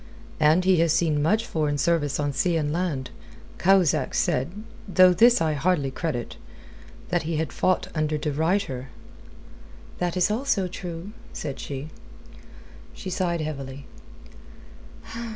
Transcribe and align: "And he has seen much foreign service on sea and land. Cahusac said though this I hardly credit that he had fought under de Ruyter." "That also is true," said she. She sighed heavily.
"And 0.39 0.65
he 0.65 0.77
has 0.77 0.91
seen 0.93 1.21
much 1.21 1.45
foreign 1.45 1.77
service 1.77 2.19
on 2.19 2.33
sea 2.33 2.57
and 2.57 2.73
land. 2.73 3.11
Cahusac 3.59 4.15
said 4.15 4.51
though 4.87 5.13
this 5.13 5.39
I 5.39 5.53
hardly 5.53 5.91
credit 5.91 6.37
that 7.09 7.21
he 7.21 7.35
had 7.35 7.53
fought 7.53 7.87
under 7.93 8.17
de 8.17 8.31
Ruyter." 8.31 8.87
"That 9.99 10.17
also 10.31 10.63
is 10.65 10.71
true," 10.71 11.11
said 11.33 11.59
she. 11.59 11.89
She 12.95 13.11
sighed 13.11 13.41
heavily. 13.41 13.85